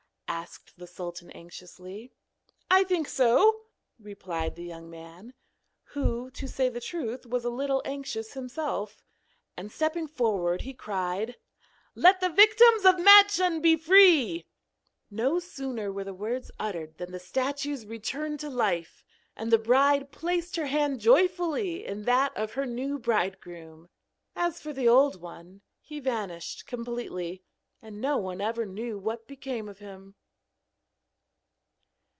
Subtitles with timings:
[0.27, 2.09] asked the sultan anxiously.
[2.71, 3.65] 'I think so,'
[3.99, 5.33] replied the young man
[5.83, 9.03] (who, to say the truth, was a little anxious himself),
[9.57, 11.35] and stepping forward, he cried:
[11.95, 14.45] 'Let the victims of Madschun be free!'
[15.11, 19.03] No sooner were the words uttered than the statues returned to life,
[19.35, 23.89] and the bride placed her hand joyfully in that of her new bridegroom.
[24.33, 27.43] As for the old one, he vanished completely,
[27.81, 30.15] and no one ever knew what became of him.